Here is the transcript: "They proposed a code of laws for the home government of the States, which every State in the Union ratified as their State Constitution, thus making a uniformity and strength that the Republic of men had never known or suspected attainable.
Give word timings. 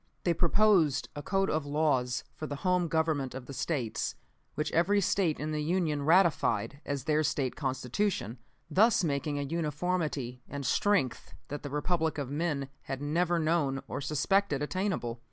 "They 0.23 0.33
proposed 0.33 1.09
a 1.15 1.21
code 1.21 1.51
of 1.51 1.63
laws 1.67 2.23
for 2.33 2.47
the 2.47 2.55
home 2.65 2.87
government 2.87 3.35
of 3.35 3.45
the 3.45 3.53
States, 3.53 4.15
which 4.55 4.71
every 4.71 4.99
State 4.99 5.39
in 5.39 5.51
the 5.51 5.61
Union 5.61 6.01
ratified 6.01 6.81
as 6.87 7.03
their 7.03 7.21
State 7.23 7.55
Constitution, 7.55 8.39
thus 8.67 9.03
making 9.03 9.37
a 9.37 9.43
uniformity 9.43 10.41
and 10.49 10.65
strength 10.65 11.35
that 11.49 11.61
the 11.61 11.69
Republic 11.69 12.17
of 12.17 12.31
men 12.31 12.67
had 12.81 12.99
never 12.99 13.37
known 13.37 13.83
or 13.87 14.01
suspected 14.01 14.63
attainable. 14.63 15.19